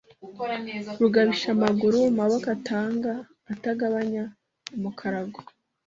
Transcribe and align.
Rugabishamaguru 1.01 1.99
Maboko 2.19 2.47
atanga 2.57 3.11
atagabanya 3.53 4.23
umukarago 4.75 5.39